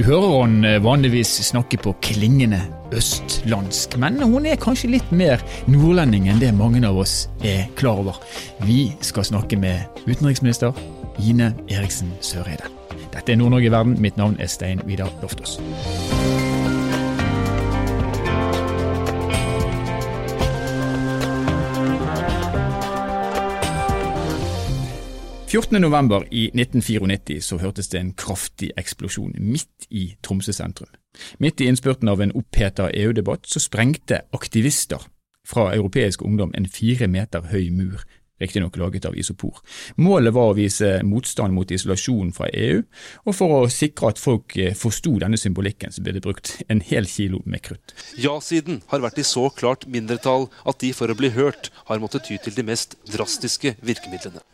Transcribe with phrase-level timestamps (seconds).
[0.00, 2.62] Du hører hun eh, vanligvis snakke på klingende
[2.96, 8.00] østlandsk, men hun er kanskje litt mer nordlending enn det mange av oss er klar
[8.00, 8.16] over.
[8.64, 10.72] Vi skal snakke med utenriksminister
[11.20, 12.72] Ine Eriksen Søreide.
[13.12, 14.00] Dette er Nord-Norge i verden.
[14.00, 15.58] Mitt navn er Stein Vidar Loftaas.
[25.50, 26.24] 14.11.
[26.30, 30.92] i 1994 så hørtes det en kraftig eksplosjon midt i Tromsø sentrum.
[31.42, 35.08] Midt i innspurten av en oppheta EU-debatt så sprengte aktivister
[35.42, 38.04] fra europeisk ungdom en fire meter høy mur,
[38.38, 39.58] riktignok laget av isopor.
[39.98, 42.84] Målet var å vise motstand mot isolasjon fra EU,
[43.26, 46.84] og for å sikre at folk eh, forsto denne symbolikken, så ble det brukt en
[46.92, 47.96] hel kilo med krutt.
[48.22, 52.30] Ja-siden har vært i så klart mindretall at de for å bli hørt har måttet
[52.30, 54.46] ty til de mest drastiske virkemidlene.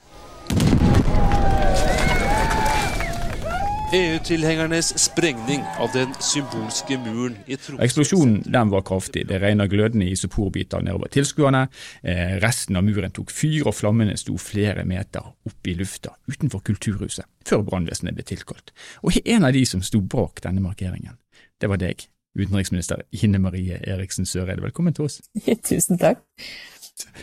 [3.96, 9.22] EU-tilhengernes sprengning av den symbolske muren i Tromsø Eksplosjonen den var kraftig.
[9.30, 11.62] Det regna glødende isoporbiter nedover tilskuerne.
[12.02, 16.60] Eh, resten av muren tok fyr, og flammene sto flere meter opp i lufta utenfor
[16.66, 18.74] Kulturhuset, før brannvesenet ble tilkalt.
[19.00, 21.16] Og en av de som sto bak denne markeringen,
[21.62, 22.04] det var deg,
[22.36, 24.66] utenriksminister Ine Marie Eriksen Søreide.
[24.66, 25.22] Velkommen til oss.
[25.70, 26.20] Tusen takk.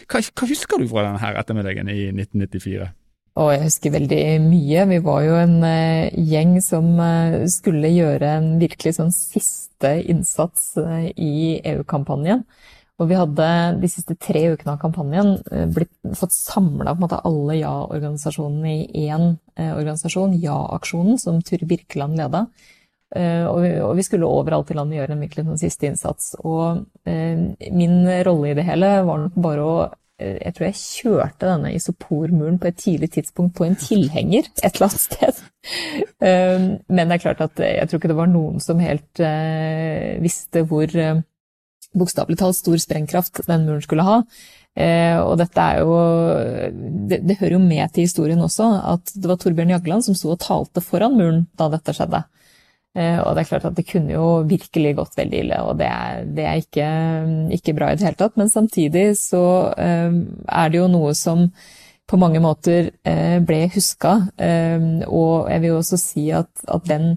[0.09, 2.89] Hva, hva husker du fra denne ettermiddagen i 1994?
[3.34, 4.84] Og jeg husker veldig mye.
[4.92, 10.76] Vi var jo en uh, gjeng som uh, skulle gjøre en virkelig sånn siste innsats
[10.78, 12.44] uh, i EU-kampanjen.
[13.02, 13.48] Og vi hadde
[13.81, 15.39] de siste tre ukene av kampanjen
[15.73, 22.44] blitt, fått samla alle ja-organisasjonene i én organisasjon, Ja-aksjonen, som Turi Birkeland leda.
[23.50, 26.36] Og vi, skulle overalt i landet gjøre en virkelig sånn siste innsats.
[26.45, 26.86] Og
[27.81, 27.98] min
[28.30, 30.03] rolle i det hele var nok bare å Eh,
[30.40, 34.90] jeg tror jeg kjørte denne isopormuren på et tidlig tidspunkt på en tilhenger et eller
[34.90, 35.44] annet sted.
[36.24, 40.20] Um, men det er klart at jeg tror ikke det var noen som helt eh,
[40.20, 41.22] visste hvor eh,
[41.95, 44.17] bokstavelig talt stor sprengkraft den muren skulle ha.
[45.23, 45.95] Og dette er jo
[47.08, 50.33] det, det hører jo med til historien også at det var Torbjørn Jagland som sto
[50.33, 52.23] og talte foran muren da dette skjedde.
[52.93, 55.89] Eh, og det er klart at det kunne jo virkelig gått veldig ille, og det
[55.89, 56.89] er, det er ikke,
[57.58, 58.36] ikke, bra i det hele tatt.
[58.37, 59.43] Men samtidig så
[59.73, 61.48] um, er det jo noe som
[62.09, 64.17] på mange måter uh, ble huska,
[65.08, 67.15] og jeg vil jo også si at, at den,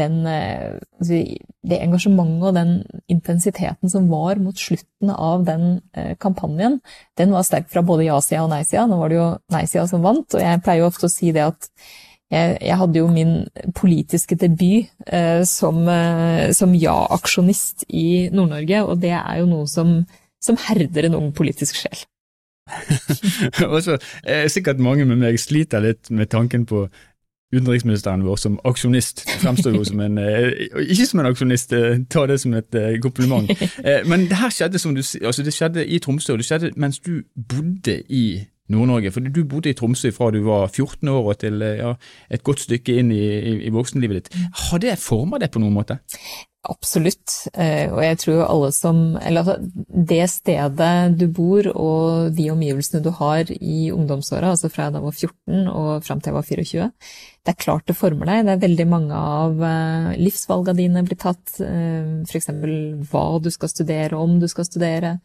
[0.00, 2.72] den uh, det engasjementet og den
[3.12, 5.78] intensiteten som var mot slutten av den
[6.22, 6.80] kampanjen,
[7.18, 8.88] den var sterk fra både ja-sida og nei-sida.
[8.90, 11.46] Nå var det jo nei-sida som vant, og jeg pleier jo ofte å si det
[11.46, 11.70] at
[12.30, 13.34] jeg, jeg, hadde jo min
[13.78, 20.00] politiske debut eh, som, eh, som ja-aksjonist i Nord-Norge, og det er jo noe som,
[20.42, 22.06] som herder en ung politisk sjel.
[23.76, 26.88] Også, eh, sikkert mange med meg sliter litt med tanken på
[27.54, 29.22] utenriksministeren vår som aksjonist.
[29.40, 30.50] Fremstår jo som en eh,
[30.82, 33.50] Ikke som en aksjonist, eh, ta det som et eh, kompliment.
[34.10, 36.98] Men det her skjedde som du altså det skjedde i Tromsø, og det skjedde mens
[36.98, 38.26] du bodde i
[38.72, 39.12] Nord-Norge.
[39.14, 41.94] For du bodde i Tromsø fra du var 14 år og til ja,
[42.32, 44.42] et godt stykke inn i, i, i voksenlivet ditt.
[44.66, 46.00] Har det forma deg på noen måte?
[46.66, 47.32] Absolutt.
[47.54, 53.02] Eh, og jeg tror alle som Eller altså, det stedet du bor og de omgivelsene
[53.04, 56.88] du har i ungdomsåra, altså fra jeg var 14 og fram til jeg var 24,
[57.46, 58.46] det er klart det former deg.
[58.46, 61.58] Det er veldig mange av eh, livsvalga dine blir tatt.
[61.62, 62.50] Eh, F.eks.
[63.12, 65.18] hva du skal studere, om du skal studere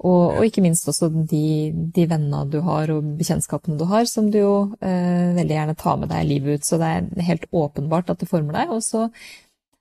[0.00, 1.44] og, og, ikke minst også de,
[1.92, 6.00] de vennene du har og bekjentskapene du har, som du jo eh, veldig gjerne tar
[6.00, 6.66] med deg livet ut.
[6.66, 8.72] Så det er helt åpenbart at det former deg.
[8.72, 9.10] Og så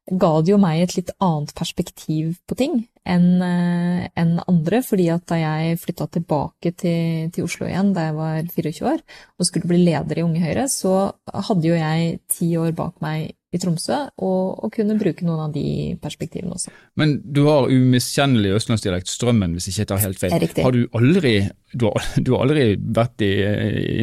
[0.09, 4.81] ga det jo meg et litt annet perspektiv på ting enn eh, en andre.
[4.83, 9.03] fordi at da jeg flytta tilbake til, til, Oslo igjen da jeg var 24 år
[9.39, 11.13] og skulle bli leder i Unge Høyre, så
[11.47, 15.53] hadde jo jeg ti år bak meg i Tromsø, og, og, kunne bruke noen av
[15.55, 16.69] de perspektivene også.
[17.01, 20.35] Men du har umiskjennelig østlandsdialekt, Strømmen, hvis ikke jeg tar helt feil.
[20.43, 20.65] Riktig.
[20.67, 21.33] Har du aldri,
[21.73, 23.31] du har, du har aldri vært i,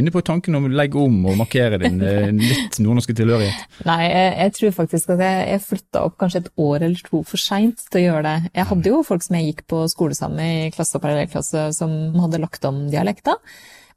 [0.01, 3.79] inne på tanken om å legge om og markere din eh, litt nordnorske tilhørighet?
[3.87, 7.23] Nei, jeg, jeg, tror faktisk at jeg, jeg flytta opp kanskje et år eller to
[7.31, 8.53] for seint til å gjøre det.
[8.59, 11.69] Jeg hadde jo folk som jeg gikk på skole sammen med i klasse og parallellklasse
[11.79, 13.39] som hadde lagt om dialekta,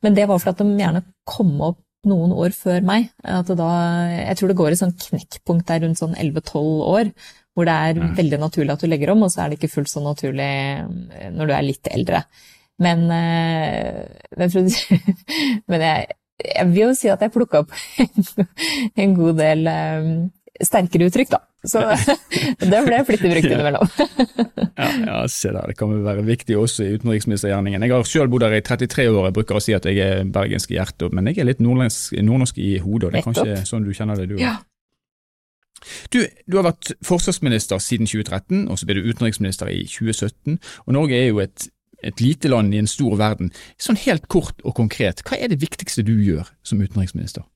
[0.05, 3.09] men det var fordi de gjerne kom opp noen år før meg.
[3.23, 3.71] At da,
[4.13, 7.11] jeg tror det går et sånn knekkpunkt der rundt sånn 11-12 år,
[7.57, 8.13] hvor det er mm.
[8.19, 11.27] veldig naturlig at du legger om, og så er det ikke fullt så naturlig eh,
[11.35, 12.23] når du er litt eldre.
[12.79, 14.53] Men, men,
[15.69, 16.05] men jeg,
[16.39, 17.73] jeg, vil jo si at jeg plukka opp
[19.03, 20.13] en god del eh,
[20.65, 21.41] sterkere uttrykk, da.
[21.67, 21.81] Så
[22.71, 23.91] det ble flittig brukt innimellom.
[24.79, 25.71] ja, ja, se der.
[25.71, 27.83] Det kan vel være viktig også i utenriksministergjerningen.
[27.85, 29.29] Jeg har selv bodd her i 33 år.
[29.29, 32.59] Jeg bruker å si at jeg er bergensk i hjertet, men jeg er litt nordnorsk
[32.63, 33.09] i hodet.
[33.09, 34.43] og Det er kanskje sånn du kjenner det, du òg?
[34.47, 34.57] Ja.
[36.13, 40.59] Du, du, har vært forsvarsminister siden 2013, og så ble du utenriksminister i 2017.
[40.85, 41.69] og Norge er jo et,
[42.03, 43.53] et, lite land i en stor verden.
[43.81, 47.47] Sånn helt kort og konkret, hva er det viktigste du gjør som utenriksminister?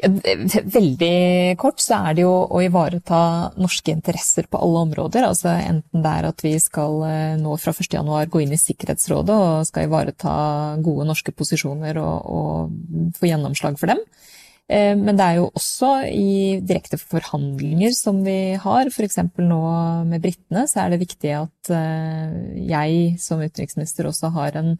[0.00, 3.20] Veldig kort så er det jo å ivareta
[3.60, 5.26] norske interesser på alle områder.
[5.28, 9.36] altså Enten det er at vi skal eh, nå fra 1.1 gå inn i Sikkerhetsrådet
[9.36, 10.34] og skal ivareta
[10.80, 14.00] gode norske posisjoner og, og få gjennomslag for dem.
[14.70, 19.18] Eh, men det er jo også i direkte forhandlinger som vi har, f.eks.
[19.42, 19.60] nå
[20.06, 22.34] med britene, så er det viktig at eh,
[22.70, 24.76] jeg som utenriksminister også har en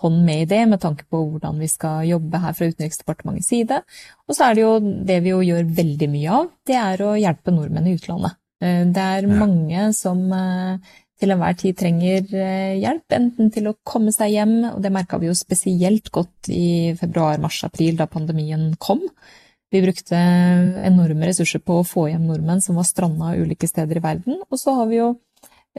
[0.00, 3.82] hånd med i det, med tanke på hvordan vi skal jobbe her fra Utenriksdepartementets side.
[4.28, 4.72] Og så er det jo
[5.10, 8.38] det vi jo gjør veldig mye av, det er å hjelpe nordmenn i utlandet.
[8.62, 13.76] Eh, det er mange som eh, til enhver tid trenger eh, hjelp, enten til å
[13.86, 18.08] komme seg hjem, og det merka vi jo spesielt godt i februar, mars, april, da
[18.10, 19.04] pandemien kom.
[19.72, 20.18] Vi brukte
[20.84, 24.42] enorme ressurser på å få hjem nordmenn som var stranda ulike steder i verden.
[24.50, 25.14] Og så har vi jo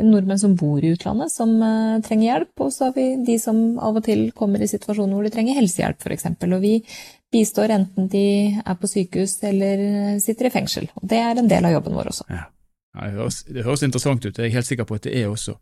[0.02, 3.60] nordmenn som bor i utlandet som uh, trenger hjelp, og så har vi de som
[3.78, 6.26] av og til kommer i situasjoner hvor de trenger helsehjelp f.eks.
[6.48, 6.80] Og vi
[7.34, 8.26] bistår enten de
[8.62, 10.90] er på sykehus eller sitter i fengsel.
[11.00, 12.28] Og det er en del av jobben vår også.
[12.30, 12.48] Ja.
[12.94, 15.56] Det, høres, det, høres, interessant ut, jeg er helt sikker på at det er også.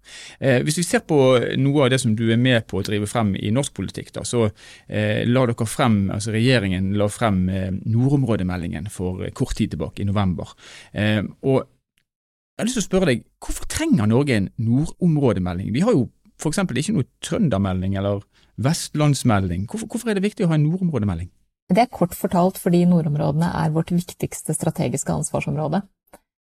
[0.43, 1.19] Eh, hvis vi ser på
[1.63, 4.25] noe av det som du er med på å drive frem i norsk politikk, da,
[4.27, 10.03] så eh, la dere frem, altså regjeringen la frem eh, nordområdemeldingen for kort tid tilbake,
[10.03, 10.51] i november.
[10.91, 11.63] Eh, og
[12.61, 15.71] jeg har lyst til å spørre deg, Hvorfor trenger Norge en nordområdemelding?
[15.73, 16.03] Vi har jo
[16.37, 16.59] f.eks.
[16.61, 18.21] ikke noe trøndermelding eller
[18.61, 19.63] vestlandsmelding.
[19.65, 21.31] Hvorfor, hvorfor er det viktig å ha en nordområdemelding?
[21.71, 25.81] Det er kort fortalt fordi nordområdene er vårt viktigste strategiske ansvarsområde.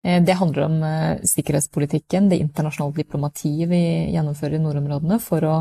[0.06, 3.84] Eh, det handler om eh, sikkerhetspolitikken, det internasjonale diplomatiet vi
[4.14, 5.56] gjennomfører i nordområdene for å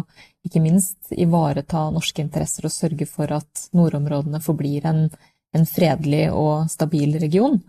[0.47, 5.09] ikke minst ivareta norske interesser og sørge for at nordområdene forblir en,
[5.51, 7.59] en fredelig og stabil region.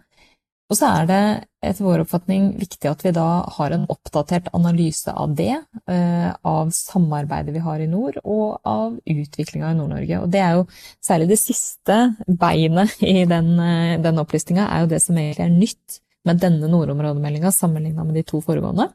[0.68, 1.20] Og så er det
[1.64, 3.26] etter vår oppfatning viktig at vi da
[3.56, 5.54] har en oppdatert analyse av det,
[5.88, 10.20] eh, av samarbeidet vi har i nord, og av utviklinga i Nord-Norge.
[10.20, 10.66] Og det er jo
[11.00, 11.96] særlig det siste
[12.28, 16.68] beinet i den, eh, den opplistinga, er jo det som egentlig er nytt med denne
[16.68, 18.90] nordområdemeldinga sammenligna med de to foregående.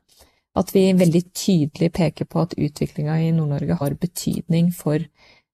[0.56, 5.02] At vi veldig tydelig peker på at utviklinga i Nord-Norge har betydning for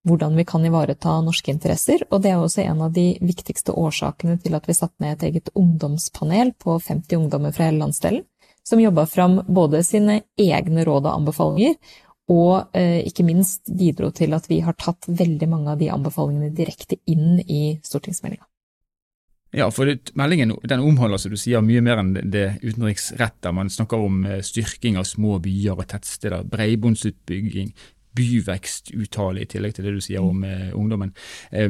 [0.07, 4.37] hvordan vi kan ivareta norske interesser, og det er også en av de viktigste årsakene
[4.39, 8.23] til at vi satte ned et eget ungdomspanel på 50 ungdommer fra hele landsdelen,
[8.63, 11.75] som jobba fram både sine egne råd og anbefalinger,
[12.29, 16.53] og eh, ikke minst bidro til at vi har tatt veldig mange av de anbefalingene
[16.55, 18.45] direkte inn i stortingsmeldinga.
[19.57, 23.51] Ja, for meldingen den omholder som du sier, mye mer enn det, det.
[23.51, 27.73] Man snakker om eh, styrking av små byer og tettsteder, bredbåndsutbygging,
[28.15, 31.13] byvekst uttale, i tillegg til det du sier om eh, ungdommen.
[31.51, 31.69] Eh,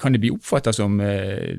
[0.00, 1.54] kan det bli oppfattet som eh,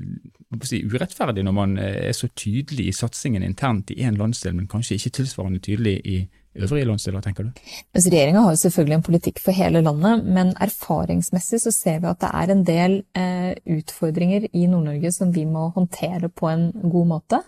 [0.66, 4.68] si, urettferdig når man eh, er så tydelig i satsingen internt i én landsdel, men
[4.70, 6.20] kanskje ikke tilsvarende tydelig i
[6.58, 7.50] øvrige landsdeler, tenker du?
[7.94, 12.10] Altså, Regjeringa har jo selvfølgelig en politikk for hele landet, men erfaringsmessig så ser vi
[12.10, 16.70] at det er en del eh, utfordringer i Nord-Norge som vi må håndtere på en
[16.82, 17.42] god måte.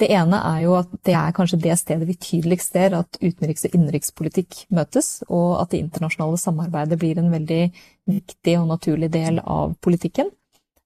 [0.00, 3.66] Det ene er jo at det er kanskje det stedet vi tydeligst ser at utenriks-
[3.68, 7.62] og innenrikspolitikk møtes, og at det internasjonale samarbeidet blir en veldig
[8.08, 10.30] viktig og naturlig del av politikken.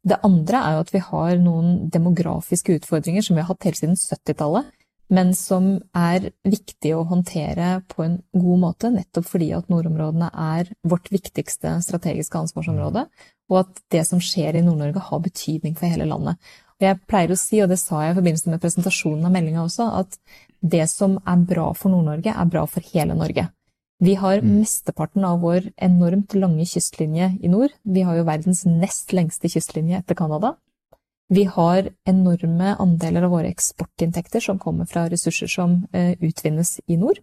[0.04, 3.78] Det andre er jo at vi har noen demografiske utfordringer som vi har hatt helt
[3.78, 4.66] siden 70-tallet,
[5.14, 10.72] men som er viktige å håndtere på en god måte, nettopp fordi at nordområdene er
[10.82, 13.06] vårt viktigste strategiske ansvarsområde,
[13.52, 16.40] og at det som skjer i Nord-Norge har betydning for hele landet.
[16.80, 19.62] Og jeg pleier å si, og det sa jeg i forbindelse med presentasjonen av meldinga
[19.62, 20.16] også, at
[20.64, 23.46] det som er bra for Nord-Norge, er bra for hele Norge.
[24.02, 24.50] Vi har mm.
[24.58, 27.72] mesteparten av vår enormt lange kystlinje i nord.
[27.86, 30.56] Vi har jo verdens nest lengste kystlinje etter Canada.
[31.32, 36.98] Vi har enorme andeler av våre eksportinntekter som kommer fra ressurser som eh, utvinnes i
[37.00, 37.22] nord.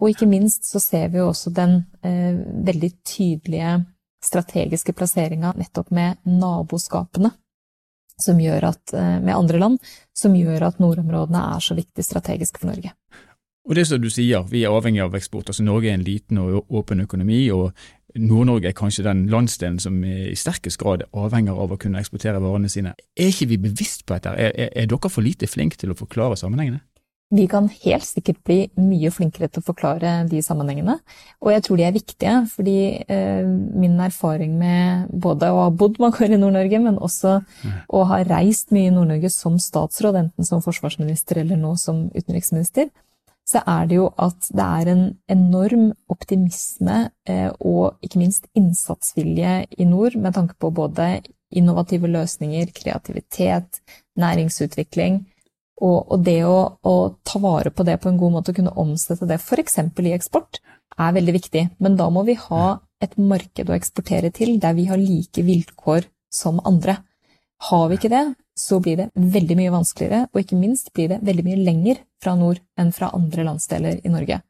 [0.00, 2.32] Og ikke minst så ser vi jo også den eh,
[2.66, 3.76] veldig tydelige
[4.24, 7.30] strategiske plasseringa nettopp med naboskapene
[8.22, 9.78] som gjør at, eh, med andre land,
[10.16, 12.92] som gjør at nordområdene er så viktig strategisk for Norge.
[13.68, 15.46] Og det som du sier, Vi er avhengig av eksport.
[15.46, 17.50] altså Norge er en liten og åpen økonomi.
[17.50, 17.72] og
[18.16, 22.68] Nord-Norge er kanskje den landsdelen som i sterkest grad avhenger av å kunne eksportere varene
[22.68, 22.94] sine.
[23.16, 24.34] Er ikke vi bevisst på dette?
[24.34, 26.80] Er, er, er dere for lite flinke til å forklare sammenhengene?
[27.30, 30.96] Vi kan helt sikkert bli mye flinkere til å forklare de sammenhengene,
[31.38, 36.00] og jeg tror de er viktige, fordi eh, min erfaring med både å ha bodd
[36.02, 37.36] mange år i Nord-Norge, men også
[37.86, 42.90] å ha reist mye i Nord-Norge som statsråd, enten som forsvarsminister eller nå som utenriksminister,
[43.46, 49.54] så er det jo at det er en enorm optimisme eh, og ikke minst innsatsvilje
[49.70, 51.20] i nord med tanke på både
[51.50, 53.84] innovative løsninger, kreativitet,
[54.18, 55.24] næringsutvikling
[55.80, 56.94] Og, og det å, å,
[57.24, 59.78] ta vare på det på en god måte, og kunne omsette det f.eks.
[59.80, 60.60] i eksport,
[61.00, 61.64] er veldig viktig.
[61.80, 66.10] Men da må vi ha et marked å eksportere til der vi har like vilkår
[66.32, 66.98] som andre.
[67.70, 71.22] Har vi ikke det, så blir det veldig mye vanskeligere, og ikke minst blir det
[71.24, 74.40] veldig mye lenger fra nord enn fra andre landsdeler i Norge.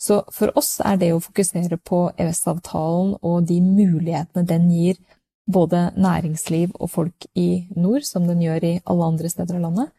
[0.00, 4.98] Så for oss er det å fokusere på EØS-avtalen og de mulighetene den gir
[5.46, 9.92] både næringsliv og folk i nord, som den gjør i alle andre steder av landet,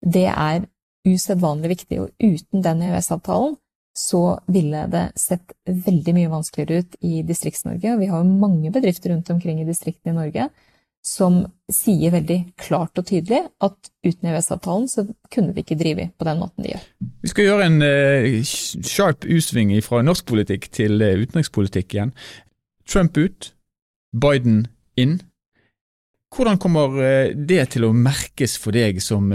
[0.00, 0.64] det er
[1.08, 2.00] usedvanlig viktig.
[2.04, 3.56] Og uten den EØS-avtalen
[3.96, 7.96] så ville det sett veldig mye vanskeligere ut i Distrikts-Norge.
[8.00, 10.50] Vi har jo mange bedrifter rundt omkring i distriktene i Norge
[11.00, 11.40] som
[11.72, 16.42] sier veldig klart og tydelig at uten EØS-avtalen så kunne vi ikke drive på den
[16.42, 16.84] måten de gjør.
[17.24, 18.52] Vi skal gjøre en uh,
[18.84, 22.12] sharp U-sving fra norsk politikk til uh, utenrikspolitikk igjen.
[22.84, 23.52] Trump ut,
[24.12, 24.66] Biden
[25.00, 25.20] inn.
[26.36, 29.32] Hvordan kommer uh, det til å merkes for deg som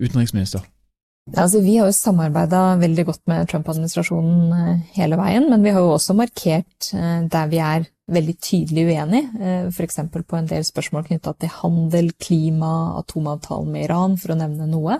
[0.00, 0.64] utenriksminister?
[1.32, 5.94] Altså, vi har jo samarbeida veldig godt med Trump-administrasjonen hele veien, men vi har jo
[5.94, 9.98] også markert der vi er veldig tydelig uenig, eh, f.eks.
[10.12, 14.98] på en del spørsmål knytta til handel, klima, atomavtalen med Iran, for å nevne noe.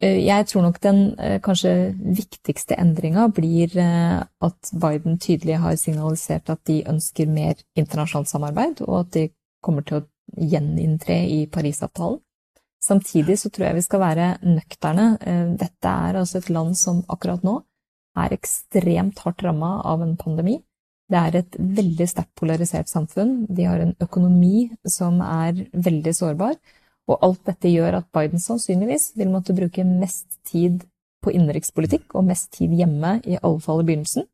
[0.00, 6.50] Eh, jeg tror nok den eh, kanskje viktigste endringa blir at Biden tydelig har signalisert
[6.52, 9.28] at de ønsker mer internasjonalt samarbeid, og at de
[9.64, 12.20] kommer til å gjeninntre i Parisavtalen.
[12.86, 15.06] Samtidig så tror jeg vi skal være nøkterne.
[15.58, 17.58] Dette er altså et land som akkurat nå
[18.16, 20.60] er ekstremt hardt ramma av en pandemi.
[21.10, 23.44] Det er et veldig sterkt polarisert samfunn.
[23.46, 26.56] De har en økonomi som er veldig sårbar.
[27.06, 30.82] Og alt dette gjør at Biden sannsynligvis vil måtte bruke mest tid
[31.22, 34.26] på innenrikspolitikk og mest tid hjemme, i alle fall i begynnelsen.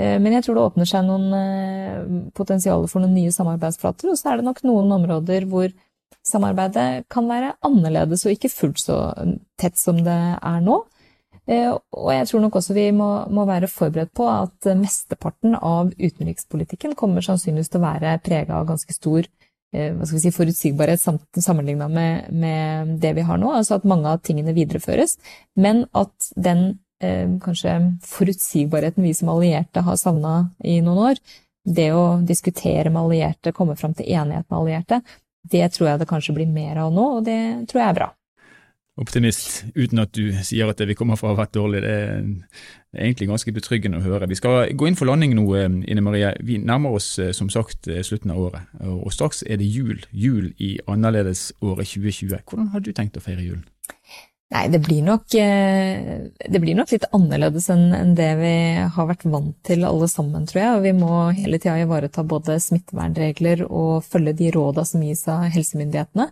[0.00, 4.16] Eh, men jeg tror det åpner seg noen eh, potensialer for noen nye samarbeidsflater, og
[4.20, 5.68] så er det nok noen områder hvor
[6.28, 8.98] samarbeidet kan være annerledes og ikke fullt så
[9.60, 10.82] tett som det er nå.
[11.48, 15.94] Eh, og jeg tror nok også vi må, må, være forberedt på at mesteparten av
[15.96, 19.24] utenrikspolitikken kommer sannsynligvis til å være prega av ganske stor
[19.72, 23.54] eh, si, forutsigbarhet sammenligna med, med, det vi har nå.
[23.56, 25.16] Altså at mange av tingene videreføres,
[25.56, 26.66] men at den
[27.00, 31.22] eh, kanskje forutsigbarheten vi som allierte har savna i noen år,
[31.68, 35.00] det å diskutere med allierte, komme fram til enighet med allierte,
[35.42, 37.40] det tror jeg det kanskje blir mer av nå, og det
[37.70, 38.12] tror jeg er bra
[38.98, 41.82] optimist uten at du sier at det vi kommer fra har vært dårlig.
[41.84, 44.28] Det er egentlig ganske betryggende å høre.
[44.30, 46.34] Vi skal gå inn for landing nå, eh, Ine Marie.
[46.42, 50.02] Vi nærmer oss eh, som sagt eh, slutten av året, og straks er det jul.
[50.10, 52.42] Jul i annerledesåret 2020.
[52.48, 53.66] Hvordan har du tenkt å feire julen?
[54.48, 58.52] Nei, det blir nok, det blir nok litt annerledes enn det vi
[58.94, 60.76] har vært vant til alle sammen, tror jeg.
[60.78, 65.50] Og vi må hele tida ivareta både smittevernregler og følge de råda som gis av
[65.52, 66.30] helsemyndighetene.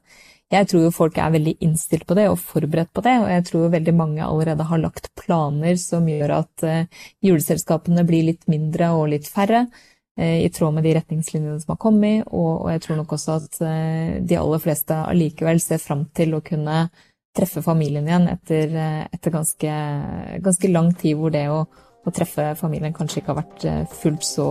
[0.54, 3.44] Jeg tror jo folk er veldig innstilt på det og forberedt på det, og jeg
[3.48, 8.46] tror jo veldig mange allerede har lagt planer som gjør at uh, juleselskapene blir litt
[8.50, 12.84] mindre og litt færre, uh, i tråd med de retningslinjene som har kommet, og, jeg
[12.84, 13.58] tror nok også at
[14.22, 16.84] de aller fleste allikevel ser fram til å kunne
[17.36, 18.76] treffe familien igjen etter,
[19.12, 19.72] etter ganske,
[20.44, 24.48] ganske, lang tid hvor det å, å, treffe familien kanskje ikke har vært fullt så,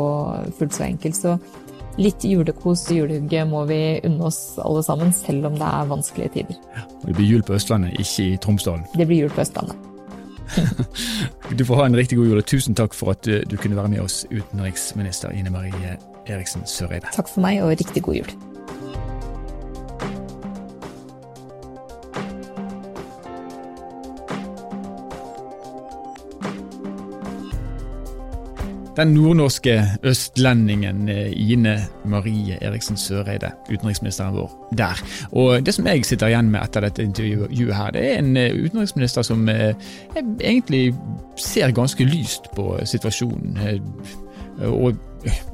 [0.59, 1.19] fullt så enkelt.
[1.19, 1.37] Så
[1.95, 6.33] Litt julekos og julehugge må vi unne oss alle sammen, selv om det er vanskelige
[6.33, 6.57] tider.
[6.99, 8.83] Og det blir jul på Østlandet, ikke i Tromsdalen.
[8.95, 9.77] Det blir jul på Østlandet.
[11.57, 13.79] du får ha en riktig god jul, og tusen takk for at du, du kunne
[13.79, 15.95] være med oss, utenriksminister Ine Marie
[16.27, 17.15] Eriksen Søreide.
[17.15, 18.35] Takk for meg, og riktig god jul.
[28.95, 35.01] Den nordnorske østlendingen eh, Ine Marie Eriksen Søreide, utenriksministeren vår, der.
[35.31, 38.55] Og Det som jeg sitter igjen med etter dette intervjuet, her, det er en eh,
[38.55, 39.75] utenriksminister som eh,
[40.39, 40.95] egentlig
[41.35, 43.59] ser ganske lyst på situasjonen.
[44.63, 44.95] Og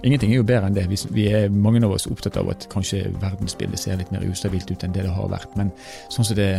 [0.04, 0.86] ingenting er jo bedre enn det.
[1.16, 4.84] Vi er mange av oss opptatt av at kanskje verdensbildet ser litt mer ustabilt ut
[4.86, 5.54] enn det det har vært.
[5.60, 5.72] Men
[6.14, 6.50] sånn som det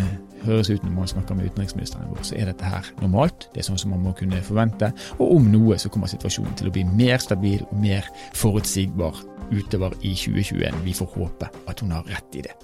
[0.47, 3.49] høres ut når man snakker med utenriksministeren vår, så er dette her normalt.
[3.53, 4.91] Det er sånn som man må kunne forvente.
[5.19, 8.09] Og om noe så kommer situasjonen til å bli mer stabil og mer
[8.39, 9.21] forutsigbar
[9.53, 10.83] utover i 2021.
[10.85, 12.55] Vi får håpe at hun har rett i det.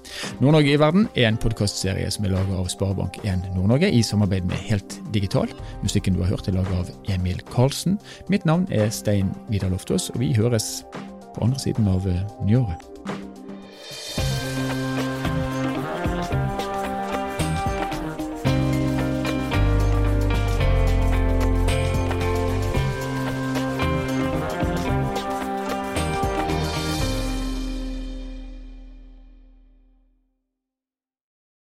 [0.42, 4.60] Nord-Norge i verden er en podkastserie som er laget av Sparebank1 Nord-Norge i samarbeid med
[4.68, 5.50] Helt Digital.
[5.84, 7.98] Musikken du har hørt er laget av Emil Karlsen.
[8.32, 10.82] Mitt navn er Stein Vidar Loftaas, og vi høres
[11.34, 12.08] på andre siden av
[12.46, 12.97] nyåret.